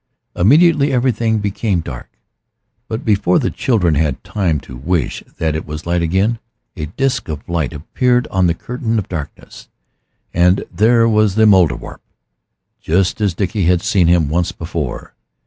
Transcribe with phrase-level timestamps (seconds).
[0.35, 2.09] Immediately everything became dark,
[2.87, 6.39] but before the children had time to wish that it was light again
[6.75, 9.69] a disc of light appeared on the curtain of darkness,
[10.33, 12.01] and there was the Mouldierwarp,
[12.79, 15.13] just as Dickie had seen him once before.